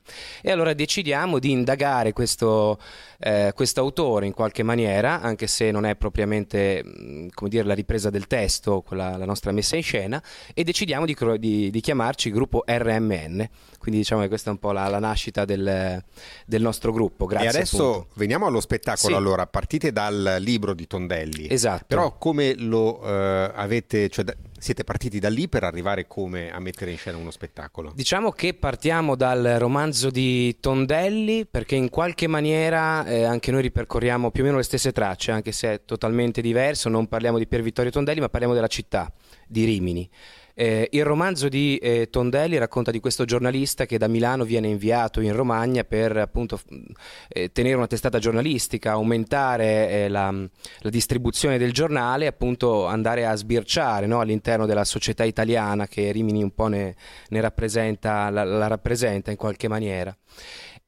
E 0.42 0.50
allora 0.50 0.72
decidiamo 0.72 1.38
di 1.38 1.50
indagare 1.50 2.12
questo 2.12 2.78
eh, 3.18 3.52
autore 3.76 4.26
in 4.26 4.32
qualche 4.32 4.62
maniera, 4.62 5.20
anche 5.20 5.46
se 5.46 5.70
non 5.70 5.86
è 5.86 5.96
propriamente 5.96 6.82
come 7.32 7.50
dire, 7.50 7.64
la 7.64 7.74
ripresa 7.74 8.10
del 8.10 8.26
testo, 8.26 8.82
quella, 8.82 9.16
la 9.16 9.24
nostra 9.24 9.52
messa 9.52 9.76
in 9.76 9.82
scena, 9.82 10.22
e 10.52 10.64
decidiamo 10.64 11.04
di, 11.06 11.16
di, 11.38 11.70
di 11.70 11.80
chiamarci 11.80 12.30
gruppo 12.30 12.43
gruppo 12.44 12.64
RMN, 12.66 13.48
quindi 13.78 14.00
diciamo 14.00 14.22
che 14.22 14.28
questa 14.28 14.50
è 14.50 14.52
un 14.52 14.58
po' 14.58 14.72
la, 14.72 14.86
la 14.88 14.98
nascita 14.98 15.44
del, 15.44 16.02
del, 16.46 16.62
nostro 16.62 16.92
gruppo. 16.92 17.26
Grazie. 17.26 17.46
E 17.46 17.50
adesso 17.50 17.90
appunto. 17.90 18.08
veniamo 18.14 18.46
allo 18.46 18.60
spettacolo. 18.60 19.12
Sì. 19.12 19.18
Allora, 19.18 19.46
partite 19.46 19.92
dal 19.92 20.36
libro 20.40 20.74
di 20.74 20.86
Tondelli. 20.86 21.50
Esatto. 21.50 21.84
Però 21.88 22.16
come 22.18 22.54
lo 22.56 23.00
uh, 23.00 23.50
avete, 23.54 24.08
cioè, 24.08 24.24
siete 24.58 24.84
partiti 24.84 25.18
da 25.18 25.28
lì 25.28 25.48
per 25.48 25.64
arrivare 25.64 26.06
come 26.06 26.52
a 26.52 26.58
mettere 26.60 26.90
in 26.90 26.96
scena 26.96 27.16
uno 27.16 27.30
spettacolo? 27.30 27.92
Diciamo 27.94 28.30
che 28.30 28.54
partiamo 28.54 29.16
dal 29.16 29.56
romanzo 29.58 30.10
di 30.10 30.58
Tondelli 30.60 31.46
perché 31.46 31.74
in 31.74 31.90
qualche 31.90 32.26
maniera 32.26 33.04
eh, 33.04 33.24
anche 33.24 33.50
noi 33.50 33.62
ripercorriamo 33.62 34.30
più 34.30 34.42
o 34.42 34.44
meno 34.46 34.58
le 34.58 34.62
stesse 34.62 34.92
tracce, 34.92 35.32
anche 35.32 35.52
se 35.52 35.72
è 35.72 35.84
totalmente 35.84 36.40
diverso, 36.40 36.88
non 36.88 37.08
parliamo 37.08 37.38
di 37.38 37.46
Pier 37.46 37.62
Vittorio 37.62 37.90
Tondelli 37.90 38.20
ma 38.20 38.28
parliamo 38.28 38.54
della 38.54 38.66
città 38.66 39.12
di 39.46 39.64
Rimini. 39.64 40.08
Eh, 40.56 40.88
il 40.92 41.04
romanzo 41.04 41.48
di 41.48 41.76
eh, 41.78 42.08
Tondelli 42.08 42.56
racconta 42.58 42.92
di 42.92 43.00
questo 43.00 43.24
giornalista 43.24 43.86
che 43.86 43.98
da 43.98 44.06
Milano 44.06 44.44
viene 44.44 44.68
inviato 44.68 45.20
in 45.20 45.34
Romagna 45.34 45.82
per 45.82 46.16
appunto 46.16 46.60
eh, 47.28 47.50
tenere 47.50 47.74
una 47.74 47.88
testata 47.88 48.20
giornalistica, 48.20 48.92
aumentare 48.92 49.90
eh, 49.90 50.08
la, 50.08 50.30
la, 50.30 50.90
distribuzione 50.90 51.58
del 51.58 51.72
giornale 51.72 52.28
appunto 52.28 52.86
andare 52.86 53.26
a 53.26 53.34
sbirciare 53.34 54.06
no, 54.06 54.20
all'interno 54.20 54.64
della 54.64 54.84
società 54.84 55.24
italiana 55.24 55.88
che 55.88 56.12
Rimini 56.12 56.44
un 56.44 56.54
po' 56.54 56.68
ne, 56.68 56.94
ne 57.30 57.40
rappresenta, 57.40 58.30
la, 58.30 58.44
la 58.44 58.68
rappresenta 58.68 59.32
in 59.32 59.36
qualche 59.36 59.66
maniera. 59.66 60.16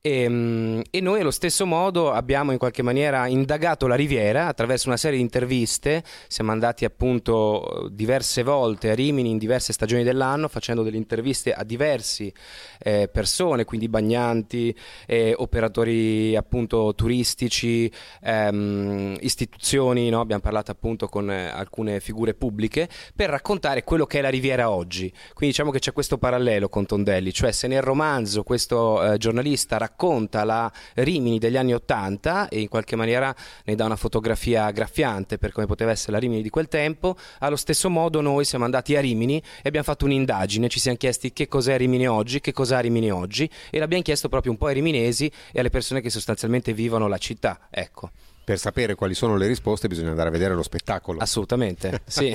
E, 0.07 0.21
ehm, 0.21 0.83
e, 0.89 1.01
noi 1.01 1.21
allo 1.21 1.33
stesso 1.33 1.67
modo 1.67 2.13
abbiamo 2.13 2.53
in 2.53 2.59
qualche 2.59 2.83
maniera 2.83 3.27
indagato 3.27 3.89
la 3.89 3.97
Riviera 3.97 4.47
attraverso 4.47 4.87
una 4.87 4.97
serie 4.97 5.17
di 5.17 5.23
interviste, 5.25 6.05
siamo 6.29 6.53
andati 6.53 6.85
appunto 6.85 7.89
diverse 7.91 8.45
volte 8.45 8.91
a 8.91 8.95
Rimini 8.95 9.31
in 9.31 9.39
diverse 9.39 9.73
stagioni 9.73 10.05
dell'anno 10.05 10.47
facendo 10.47 10.85
delle 10.85 10.97
interviste 10.97 11.53
a 11.53 11.65
diverse 11.65 12.33
eh, 12.79 13.09
persone, 13.13 13.65
quindi 13.65 13.89
bagnanti, 13.89 14.73
eh, 15.07 15.35
operatori 15.37 16.37
appunto 16.37 16.95
turistici, 16.95 17.91
ehm, 18.23 19.17
istituzioni, 19.21 20.09
no? 20.09 20.21
abbiamo 20.21 20.43
parlato 20.43 20.71
appunto 20.71 21.09
con 21.09 21.33
eh, 21.33 21.49
alcune 21.49 21.99
figure 21.99 22.35
pubbliche 22.35 22.89
per 23.15 23.31
raccontare 23.31 23.83
quello 23.83 24.07
che 24.07 24.21
è 24.21 24.23
la 24.23 24.31
Riviera 24.31 24.71
oggi. 24.71 25.11
Quindi 25.11 25.47
diciamo 25.47 25.73
che 25.73 25.81
c'è 25.81 25.93
questo 25.93 26.17
parallelo 26.17 26.69
con 26.69 26.87
Tondelli, 26.87 27.33
cioè 27.33 27.51
se 27.51 27.67
nel 27.67 27.83
romanzo 27.83 28.45
questo 28.45 29.03
eh, 29.03 29.19
giornalista 29.19 29.77
racconta 29.77 29.95
racconta 29.97 30.45
la 30.45 30.71
Rimini 30.95 31.39
degli 31.39 31.57
anni 31.57 31.73
Ottanta 31.73 32.49
e 32.49 32.61
in 32.61 32.69
qualche 32.69 32.97
maniera 32.97 33.35
ne 33.65 33.75
dà 33.75 33.87
una 33.87 33.97
fotografia 33.97 34.71
graffiante 34.71 35.39
per 35.39 35.53
come 35.53 35.67
poteva 35.67 35.91
essere 35.91 36.13
la 36.13 36.19
Rimini 36.19 36.43
di 36.43 36.51
quel 36.51 36.69
tempo. 36.69 37.17
Allo 37.39 37.57
stesso 37.57 37.89
modo 37.89 38.21
noi 38.21 38.45
siamo 38.45 38.67
andati 38.67 38.95
a 38.95 39.01
Rimini 39.01 39.39
e 39.39 39.69
abbiamo 39.69 39.87
fatto 39.87 40.05
un'indagine, 40.05 40.69
ci 40.69 40.79
siamo 40.79 40.99
chiesti 40.99 41.33
che 41.33 41.49
cos'è 41.49 41.79
Rimini 41.79 42.07
oggi, 42.07 42.41
che 42.41 42.53
cos'ha 42.53 42.79
Rimini 42.81 43.11
oggi 43.11 43.51
e 43.71 43.79
l'abbiamo 43.79 44.03
chiesto 44.03 44.29
proprio 44.29 44.53
un 44.53 44.59
po' 44.59 44.67
ai 44.67 44.75
riminesi 44.75 45.33
e 45.53 45.61
alle 45.61 45.71
persone 45.71 46.03
che 46.03 46.11
sostanzialmente 46.11 46.75
vivono 46.75 47.09
la 47.09 47.19
città. 47.19 47.69
Ecco 47.71 48.11
per 48.47 48.61
sapere 48.61 48.95
quali 48.95 49.15
sono 49.15 49.37
le 49.37 49.49
risposte 49.49 49.89
bisogna 49.89 50.11
andare 50.11 50.29
a 50.29 50.31
vedere 50.31 50.55
lo 50.55 50.63
spettacolo. 50.63 51.19
Assolutamente, 51.19 52.03
sì. 52.07 52.33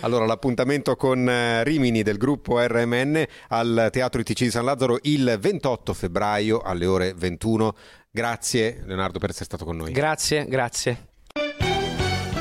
allora 0.00 0.24
l'appuntamento 0.24 0.96
con 0.96 1.28
eh, 1.28 1.62
Rimini 1.62 2.02
del 2.02 2.16
gruppo 2.16 2.58
RMN 2.58 3.22
al 3.48 3.90
Teatro 3.92 4.22
ITC 4.22 4.44
di 4.44 4.50
San 4.50 4.64
Lazzaro 4.64 4.98
il 5.02 5.36
28 5.38 5.92
febbraio 5.92 6.60
alle 6.62 6.86
ore 6.86 7.12
21. 7.14 7.74
Grazie 8.10 8.82
Leonardo 8.86 9.18
per 9.18 9.28
essere 9.28 9.44
stato 9.44 9.66
con 9.66 9.76
noi. 9.76 9.92
Grazie, 9.92 10.46
grazie. 10.46 11.08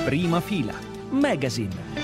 Prima 0.06 0.39
fila, 0.39 0.74
magazine. 1.10 1.98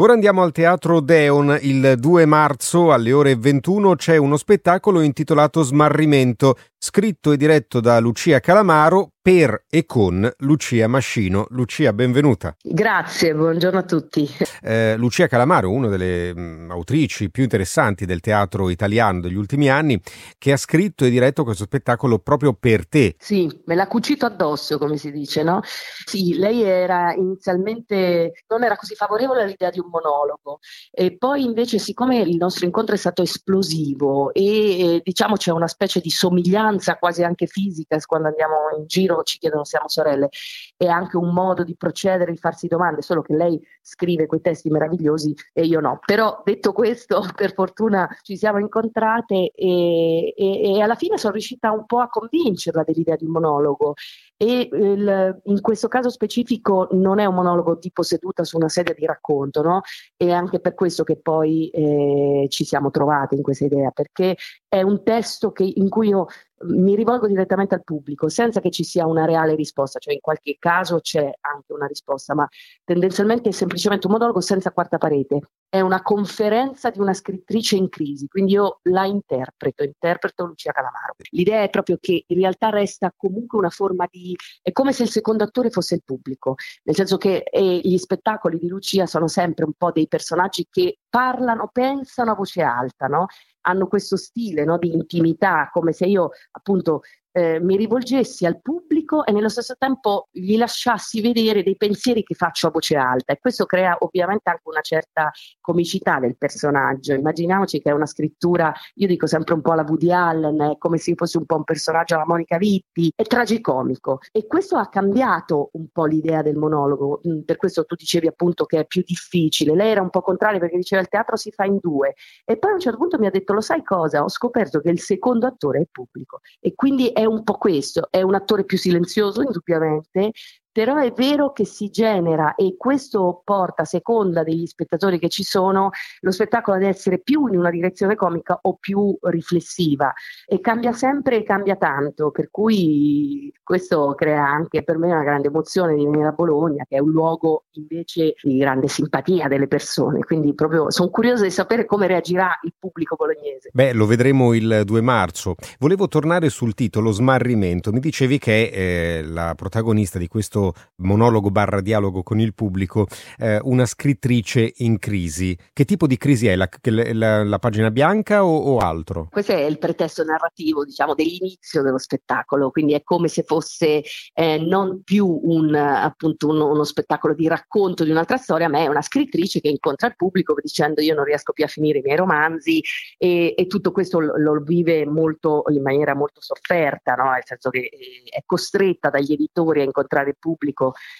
Ora 0.00 0.12
andiamo 0.12 0.44
al 0.44 0.52
Teatro 0.52 1.00
Deon. 1.00 1.58
Il 1.62 1.94
2 1.98 2.24
marzo 2.24 2.92
alle 2.92 3.10
ore 3.10 3.34
21 3.34 3.96
c'è 3.96 4.16
uno 4.16 4.36
spettacolo 4.36 5.00
intitolato 5.00 5.62
Smarrimento 5.62 6.56
scritto 6.80 7.32
e 7.32 7.36
diretto 7.36 7.80
da 7.80 7.98
Lucia 7.98 8.38
Calamaro 8.38 9.10
per 9.20 9.64
e 9.68 9.84
con 9.84 10.30
Lucia 10.38 10.86
Mascino. 10.86 11.46
Lucia, 11.50 11.92
benvenuta. 11.92 12.56
Grazie, 12.62 13.34
buongiorno 13.34 13.80
a 13.80 13.82
tutti. 13.82 14.26
Eh, 14.62 14.96
Lucia 14.96 15.26
Calamaro, 15.26 15.70
una 15.70 15.88
delle 15.88 16.32
mh, 16.34 16.40
mm, 16.40 16.70
autrici 16.70 17.30
più 17.30 17.42
interessanti 17.42 18.06
del 18.06 18.20
teatro 18.20 18.70
italiano 18.70 19.20
degli 19.20 19.34
ultimi 19.34 19.68
anni, 19.68 20.00
che 20.38 20.52
ha 20.52 20.56
scritto 20.56 21.04
e 21.04 21.10
diretto 21.10 21.44
questo 21.44 21.64
spettacolo 21.64 22.20
proprio 22.20 22.54
per 22.54 22.88
te. 22.88 23.16
Sì, 23.18 23.50
me 23.66 23.74
l'ha 23.74 23.86
cucito 23.86 24.24
addosso, 24.24 24.78
come 24.78 24.96
si 24.96 25.10
dice, 25.10 25.42
no? 25.42 25.60
Sì, 25.62 26.38
lei 26.38 26.62
era 26.62 27.12
inizialmente, 27.12 28.44
non 28.48 28.64
era 28.64 28.76
così 28.76 28.94
favorevole 28.94 29.42
all'idea 29.42 29.70
di 29.70 29.80
un 29.80 29.88
monologo 29.90 30.60
e 30.90 31.16
poi 31.18 31.44
invece, 31.44 31.78
siccome 31.78 32.20
il 32.20 32.36
nostro 32.36 32.64
incontro 32.64 32.94
è 32.94 32.98
stato 32.98 33.20
esplosivo 33.22 34.32
e 34.32 34.94
eh, 34.94 35.00
diciamo 35.04 35.36
c'è 35.36 35.50
una 35.50 35.68
specie 35.68 36.00
di 36.00 36.08
somiglianza 36.08 36.67
vicinanza 36.68 36.96
quasi 36.96 37.22
anche 37.24 37.46
fisica, 37.46 37.96
quando 38.06 38.28
andiamo 38.28 38.54
in 38.76 38.86
giro 38.86 39.22
ci 39.22 39.38
chiedono 39.38 39.64
siamo 39.64 39.88
sorelle, 39.88 40.28
è 40.76 40.86
anche 40.86 41.16
un 41.16 41.32
modo 41.32 41.64
di 41.64 41.76
procedere, 41.76 42.32
di 42.32 42.38
farsi 42.38 42.66
domande, 42.66 43.02
solo 43.02 43.22
che 43.22 43.34
lei 43.34 43.60
scrive 43.80 44.26
quei 44.26 44.40
testi 44.40 44.70
meravigliosi 44.70 45.34
e 45.52 45.64
io 45.64 45.80
no. 45.80 46.00
Però 46.04 46.42
detto 46.44 46.72
questo, 46.72 47.24
per 47.34 47.54
fortuna 47.54 48.08
ci 48.22 48.36
siamo 48.36 48.58
incontrate 48.58 49.50
e, 49.54 50.34
e, 50.36 50.74
e 50.74 50.80
alla 50.80 50.94
fine 50.94 51.18
sono 51.18 51.32
riuscita 51.32 51.72
un 51.72 51.86
po' 51.86 52.00
a 52.00 52.08
convincerla 52.08 52.82
dell'idea 52.84 53.16
di 53.16 53.24
un 53.24 53.32
monologo 53.32 53.94
e 54.40 54.68
il, 54.70 55.40
in 55.44 55.60
questo 55.60 55.88
caso 55.88 56.10
specifico 56.10 56.86
non 56.92 57.18
è 57.18 57.24
un 57.24 57.34
monologo 57.34 57.78
tipo 57.78 58.02
seduta 58.02 58.44
su 58.44 58.56
una 58.56 58.68
sedia 58.68 58.94
di 58.94 59.04
racconto, 59.04 59.62
no? 59.62 59.80
È 60.16 60.30
anche 60.30 60.60
per 60.60 60.74
questo 60.74 61.02
che 61.02 61.16
poi 61.16 61.68
eh, 61.70 62.46
ci 62.48 62.64
siamo 62.64 62.90
trovate 62.90 63.34
in 63.34 63.42
questa 63.42 63.64
idea, 63.64 63.90
perché 63.90 64.36
è 64.68 64.82
un 64.82 65.02
testo 65.02 65.50
che, 65.50 65.64
in 65.64 65.88
cui 65.88 66.08
io 66.08 66.26
mi 66.60 66.96
rivolgo 66.96 67.26
direttamente 67.26 67.74
al 67.74 67.84
pubblico 67.84 68.28
senza 68.28 68.60
che 68.60 68.70
ci 68.70 68.82
sia 68.82 69.06
una 69.06 69.24
reale 69.24 69.54
risposta, 69.54 69.98
cioè 69.98 70.14
in 70.14 70.20
qualche 70.20 70.56
caso 70.58 70.98
c'è 71.00 71.30
anche 71.40 71.72
una 71.72 71.86
risposta, 71.86 72.34
ma 72.34 72.46
tendenzialmente 72.84 73.50
è 73.50 73.52
semplicemente 73.52 74.06
un 74.06 74.14
monologo 74.14 74.40
senza 74.40 74.72
quarta 74.72 74.98
parete. 74.98 75.40
È 75.68 75.80
una 75.80 76.02
conferenza 76.02 76.90
di 76.90 76.98
una 76.98 77.12
scrittrice 77.12 77.76
in 77.76 77.88
crisi, 77.88 78.26
quindi 78.26 78.52
io 78.52 78.80
la 78.84 79.04
interpreto, 79.04 79.84
interpreto 79.84 80.46
Lucia 80.46 80.72
Calamaro. 80.72 81.14
L'idea 81.30 81.62
è 81.62 81.70
proprio 81.70 81.98
che 82.00 82.24
in 82.26 82.38
realtà 82.38 82.70
resta 82.70 83.12
comunque 83.16 83.58
una 83.58 83.70
forma 83.70 84.06
di... 84.10 84.34
è 84.62 84.72
come 84.72 84.92
se 84.92 85.02
il 85.04 85.10
secondo 85.10 85.44
attore 85.44 85.70
fosse 85.70 85.94
il 85.94 86.02
pubblico, 86.04 86.54
nel 86.84 86.94
senso 86.94 87.18
che 87.18 87.44
eh, 87.44 87.80
gli 87.82 87.96
spettacoli 87.98 88.58
di 88.58 88.68
Lucia 88.68 89.06
sono 89.06 89.28
sempre 89.28 89.64
un 89.64 89.72
po' 89.76 89.92
dei 89.92 90.08
personaggi 90.08 90.66
che 90.70 90.98
parlano, 91.08 91.68
pensano 91.72 92.32
a 92.32 92.34
voce 92.34 92.62
alta, 92.62 93.06
no? 93.06 93.26
Hanno 93.68 93.86
questo 93.86 94.16
stile 94.16 94.64
no, 94.64 94.78
di 94.78 94.92
intimità, 94.92 95.68
come 95.70 95.92
se 95.92 96.06
io 96.06 96.30
appunto 96.52 97.02
eh, 97.32 97.60
mi 97.60 97.76
rivolgessi 97.76 98.46
al 98.46 98.60
pubblico 98.60 99.24
e 99.24 99.32
nello 99.32 99.48
stesso 99.48 99.74
tempo 99.78 100.28
gli 100.30 100.56
lasciassi 100.56 101.20
vedere 101.20 101.62
dei 101.62 101.76
pensieri 101.76 102.22
che 102.22 102.34
faccio 102.34 102.68
a 102.68 102.70
voce 102.70 102.96
alta. 102.96 103.32
E 103.32 103.38
questo 103.38 103.66
crea 103.66 103.96
ovviamente 104.00 104.50
anche 104.50 104.62
una 104.64 104.80
certa 104.80 105.30
comicità 105.60 106.18
del 106.18 106.36
personaggio. 106.36 107.14
Immaginiamoci 107.14 107.80
che 107.80 107.90
è 107.90 107.92
una 107.92 108.06
scrittura, 108.06 108.72
io 108.94 109.06
dico 109.06 109.26
sempre 109.26 109.54
un 109.54 109.60
po' 109.60 109.72
alla 109.72 109.84
Woody 109.86 110.12
Allen, 110.12 110.60
è 110.60 110.78
come 110.78 110.98
se 110.98 111.14
fosse 111.14 111.38
un 111.38 111.46
po' 111.46 111.56
un 111.56 111.64
personaggio 111.64 112.14
alla 112.14 112.26
Monica 112.26 112.56
Vitti, 112.56 113.12
è 113.14 113.22
tragicomico. 113.22 114.20
E 114.32 114.46
questo 114.46 114.76
ha 114.76 114.88
cambiato 114.88 115.70
un 115.72 115.88
po' 115.92 116.06
l'idea 116.06 116.42
del 116.42 116.56
monologo, 116.56 117.20
mm, 117.26 117.40
per 117.40 117.56
questo 117.56 117.84
tu 117.84 117.94
dicevi 117.94 118.26
appunto 118.26 118.64
che 118.64 118.80
è 118.80 118.86
più 118.86 119.02
difficile, 119.04 119.74
lei 119.74 119.90
era 119.90 120.00
un 120.00 120.10
po' 120.10 120.20
contraria 120.20 120.58
perché 120.58 120.76
diceva 120.76 121.00
il 121.02 121.08
teatro 121.08 121.36
si 121.36 121.50
fa 121.50 121.64
in 121.64 121.78
due. 121.80 122.14
E 122.44 122.58
poi 122.58 122.70
a 122.70 122.74
un 122.74 122.80
certo 122.80 122.98
punto 122.98 123.18
mi 123.18 123.26
ha 123.26 123.30
detto 123.30 123.52
lo 123.52 123.60
sai 123.60 123.82
cosa, 123.82 124.22
ho 124.22 124.28
scoperto 124.28 124.80
che 124.80 124.90
il 124.90 125.00
secondo 125.00 125.46
attore 125.46 125.78
è 125.78 125.80
il 125.82 125.88
pubblico 125.90 126.40
e 126.60 126.74
quindi 126.74 127.10
è 127.18 127.24
un 127.24 127.42
po' 127.42 127.54
questo, 127.58 128.06
è 128.12 128.22
un 128.22 128.36
attore 128.36 128.64
più 128.64 128.78
silenzioso 128.78 129.42
indubbiamente, 129.42 130.30
però 130.78 130.94
è 130.94 131.10
vero 131.10 131.52
che 131.52 131.64
si 131.64 131.90
genera 131.90 132.54
e 132.54 132.76
questo 132.78 133.42
porta 133.42 133.82
a 133.82 133.84
seconda 133.84 134.44
degli 134.44 134.64
spettatori 134.64 135.18
che 135.18 135.28
ci 135.28 135.42
sono 135.42 135.90
lo 136.20 136.30
spettacolo 136.30 136.76
ad 136.76 136.84
essere 136.84 137.18
più 137.18 137.48
in 137.48 137.58
una 137.58 137.70
direzione 137.70 138.14
comica 138.14 138.56
o 138.62 138.76
più 138.76 139.18
riflessiva 139.22 140.12
e 140.46 140.60
cambia 140.60 140.92
sempre 140.92 141.38
e 141.38 141.42
cambia 141.42 141.74
tanto, 141.74 142.30
per 142.30 142.48
cui 142.52 143.52
questo 143.60 144.14
crea 144.14 144.46
anche 144.46 144.84
per 144.84 144.98
me 144.98 145.08
una 145.08 145.24
grande 145.24 145.48
emozione 145.48 145.96
di 145.96 146.04
venire 146.04 146.28
a 146.28 146.32
Bologna, 146.32 146.84
che 146.88 146.98
è 146.98 147.00
un 147.00 147.10
luogo 147.10 147.64
invece 147.72 148.34
di 148.40 148.58
grande 148.58 148.86
simpatia 148.86 149.48
delle 149.48 149.66
persone, 149.66 150.20
quindi 150.20 150.54
proprio 150.54 150.92
sono 150.92 151.10
curiosa 151.10 151.42
di 151.42 151.50
sapere 151.50 151.86
come 151.86 152.06
reagirà 152.06 152.56
il 152.62 152.74
pubblico 152.78 153.16
bolognese. 153.16 153.70
Beh, 153.72 153.94
lo 153.94 154.06
vedremo 154.06 154.54
il 154.54 154.82
2 154.84 155.00
marzo. 155.00 155.56
Volevo 155.80 156.06
tornare 156.06 156.50
sul 156.50 156.74
titolo 156.74 157.10
Smarrimento. 157.10 157.90
Mi 157.90 157.98
dicevi 157.98 158.38
che 158.38 158.70
eh, 158.72 159.22
la 159.24 159.54
protagonista 159.56 160.20
di 160.20 160.28
questo 160.28 160.67
monologo 160.96 161.50
barra 161.50 161.80
dialogo 161.80 162.22
con 162.22 162.40
il 162.40 162.54
pubblico, 162.54 163.06
eh, 163.38 163.58
una 163.62 163.86
scrittrice 163.86 164.72
in 164.78 164.98
crisi. 164.98 165.56
Che 165.72 165.84
tipo 165.84 166.06
di 166.06 166.16
crisi 166.16 166.46
è? 166.46 166.56
La, 166.56 166.68
la, 166.82 167.44
la 167.44 167.58
pagina 167.58 167.90
bianca 167.90 168.44
o, 168.44 168.56
o, 168.56 168.78
altro? 168.78 169.28
Questo 169.30 169.52
è 169.52 169.62
il 169.62 169.78
pretesto 169.78 170.24
narrativo, 170.24 170.84
diciamo, 170.84 171.14
dell'inizio 171.14 171.82
dello 171.82 171.98
spettacolo, 171.98 172.70
quindi 172.70 172.94
è 172.94 173.02
come 173.02 173.28
se 173.28 173.42
fosse 173.42 174.02
eh, 174.34 174.58
non 174.58 175.02
più 175.02 175.26
un, 175.26 175.74
appunto 175.74 176.48
uno, 176.48 176.68
uno, 176.68 176.84
spettacolo 176.84 177.34
di 177.34 177.46
racconto 177.48 178.04
di 178.04 178.10
un'altra 178.10 178.36
storia, 178.36 178.68
ma 178.68 178.78
è 178.78 178.86
una 178.86 179.02
scrittrice 179.02 179.60
che 179.60 179.68
incontra 179.68 180.08
il 180.08 180.16
pubblico 180.16 180.54
dicendo 180.60 181.00
io 181.00 181.14
non 181.14 181.24
riesco 181.24 181.52
più 181.52 181.64
a 181.64 181.68
finire 181.68 181.98
i 181.98 182.02
miei 182.02 182.16
romanzi 182.16 182.82
e, 183.16 183.54
e 183.56 183.66
tutto 183.66 183.92
questo 183.92 184.20
lo, 184.20 184.36
lo, 184.36 184.60
vive 184.60 185.06
molto, 185.06 185.64
in 185.68 185.82
maniera 185.82 186.14
molto 186.14 186.40
sofferta, 186.40 187.14
no? 187.14 187.30
nel 187.30 187.42
senso 187.44 187.70
che 187.70 187.78
eh, 187.78 188.22
è 188.28 188.42
costretta 188.44 189.10
dagli 189.10 189.32
editori 189.32 189.80
a 189.80 189.84
incontrare 189.84 190.30
il 190.30 190.36
pubblico 190.38 190.47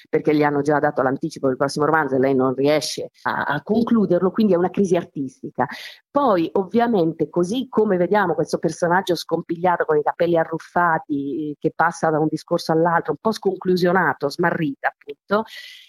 perché 0.09 0.35
gli 0.35 0.43
hanno 0.43 0.63
già 0.63 0.79
dato 0.79 1.03
l'anticipo 1.03 1.49
del 1.49 1.57
prossimo 1.57 1.85
romanzo 1.85 2.15
e 2.15 2.19
lei 2.19 2.35
non 2.35 2.55
riesce 2.55 3.11
a, 3.23 3.45
a 3.45 3.63
concluderlo, 3.63 4.31
quindi 4.31 4.53
è 4.53 4.57
una 4.57 4.71
crisi 4.71 4.97
artistica. 4.97 5.67
Poi 6.11 6.49
ovviamente 6.55 7.29
così 7.29 7.69
come 7.69 7.97
vediamo 7.97 8.35
questo 8.35 8.59
personaggio 8.59 9.15
scompigliato 9.15 9.85
con 9.85 9.97
i 9.99 10.03
capelli 10.03 10.37
arruffati 10.37 11.57
che 11.59 11.73
passa 11.75 12.11
da 12.11 12.19
un 12.19 12.29
discorso 12.29 12.73
all'altro, 12.73 13.13
un 13.13 13.19
po' 13.21 13.33
sconclusionato, 13.33 14.29
smarrita 14.29 14.89
appunto, 14.89 15.45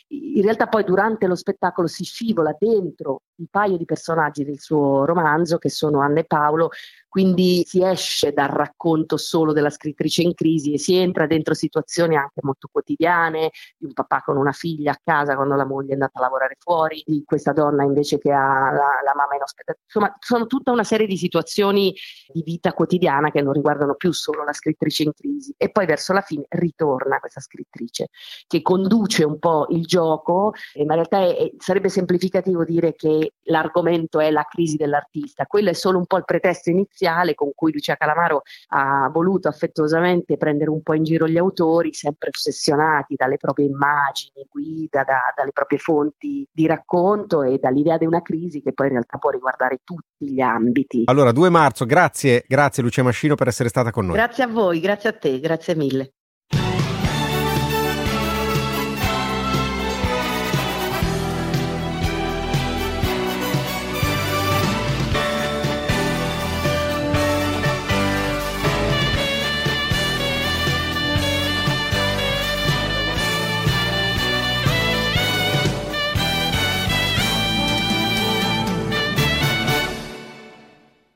in 0.10 0.42
realtà 0.42 0.68
poi 0.68 0.84
durante 0.84 1.28
lo 1.28 1.36
spettacolo 1.36 1.88
si 1.88 2.04
scivola 2.04 2.56
dentro 2.58 3.22
un 3.40 3.48
paio 3.50 3.78
di 3.78 3.86
personaggi 3.86 4.44
del 4.44 4.60
suo 4.60 5.06
romanzo 5.06 5.58
che 5.58 5.70
sono 5.70 6.02
Anna 6.02 6.20
e 6.20 6.26
Paolo, 6.26 6.70
quindi 7.08 7.64
si 7.66 7.84
esce 7.84 8.34
dal 8.34 8.50
racconto 8.50 9.18
solo 9.18 9.52
della 9.52 9.72
scrittrice 9.72 10.22
in 10.22 10.36
crisi 10.36 10.74
e 10.74 10.78
si 10.78 10.96
entra 10.96 11.26
dentro 11.26 11.56
situazioni 11.56 12.16
anche 12.16 12.42
molto 12.44 12.70
quotidiane, 12.72 13.50
di 13.78 13.86
un 13.86 13.94
papà 13.94 14.22
con 14.22 14.38
una 14.38 14.52
figlia 14.52 14.92
a 14.92 15.00
casa 15.04 15.36
quando 15.36 15.56
la 15.56 15.66
moglie 15.66 15.90
è 15.90 15.94
andata 15.94 16.20
a 16.20 16.22
lavorare 16.22 16.56
fuori, 16.60 17.02
di 17.06 17.24
questa 17.26 17.52
donna 17.52 17.84
invece 17.84 18.20
che 18.20 18.32
ha 18.32 18.72
la, 18.72 19.02
la 19.04 19.14
mamma 19.16 19.36
in 19.36 19.42
ospedale. 19.42 19.80
Insomma, 19.86 20.16
sono 20.20 20.46
tutta 20.46 20.72
una 20.72 20.84
serie 20.84 21.08
di 21.08 21.18
situazioni 21.18 21.96
di 22.32 22.44
vita 22.44 22.74
quotidiana 22.74 23.32
che 23.32 23.42
non 23.42 23.54
riguardano 23.54 23.96
più 23.96 24.12
solo 24.12 24.44
la 24.44 24.54
scrittrice 24.54 25.04
in 25.04 25.14
crisi. 25.14 25.54
E 25.58 25.72
poi 25.72 25.88
verso 25.88 26.14
la 26.14 26.22
fine 26.22 26.46
ritorna 26.50 27.20
questa 27.20 27.42
scrittrice 27.42 28.10
che 28.46 28.62
conduce 28.62 29.24
un 29.24 29.40
po' 29.40 29.66
il 29.70 29.84
gioco, 29.86 30.54
ma 30.76 30.82
in 30.82 30.88
realtà 30.90 31.22
è, 31.22 31.52
sarebbe 31.58 31.90
semplificativo 31.90 32.64
dire 32.64 32.94
che 32.94 33.29
l'argomento 33.44 34.20
è 34.20 34.30
la 34.32 34.46
crisi 34.50 34.78
dell'artista. 34.78 35.46
Quello 35.46 35.70
è 35.70 35.74
solo 35.74 35.98
un 35.98 36.06
po' 36.06 36.18
il 36.18 36.26
pretesto 36.26 36.70
iniziale 36.70 37.36
con 37.36 37.52
cui 37.56 37.72
Lucia 37.72 37.96
Calamaro 37.96 38.44
ha 38.70 39.10
voluto 39.10 39.48
affettuosamente 39.48 40.38
prendere 40.38 40.70
un 40.70 40.82
po' 40.82 40.94
in 40.94 41.04
giro 41.04 41.28
gli 41.28 41.38
autori, 41.38 41.94
sempre 41.94 42.30
ossessionati 42.34 43.16
dalle 43.16 43.38
proprie 43.38 43.66
immagini, 43.66 44.46
guida, 44.50 45.04
da, 45.04 45.34
dalle 45.36 45.52
proprie 45.52 45.80
fonti 45.80 46.48
di 46.52 46.68
racconto 46.68 47.44
e 47.44 47.58
dall'idea 47.58 47.98
di 47.98 48.06
una 48.06 48.22
crisi 48.22 48.62
che 48.62 48.74
poi 48.74 48.88
in 48.88 48.94
realtà 48.94 49.18
può 49.18 49.30
riguardare 49.30 49.80
tutti 49.84 50.32
gli 50.32 50.42
ambiti. 50.42 51.04
Allora, 51.06 51.32
2 51.32 51.50
marzo, 51.50 51.86
grazie, 51.86 52.44
grazie 52.48 52.84
Lucia 52.84 53.04
Mascino 53.04 53.36
per 53.36 53.48
essere 53.48 53.70
stata 53.70 53.92
con 53.92 54.06
noi. 54.06 54.16
Grazie 54.16 54.44
a 54.44 54.48
voi, 54.48 54.80
grazie 54.80 55.10
a 55.10 55.14
te, 55.14 55.40
grazie 55.40 55.76
mille. 55.76 56.14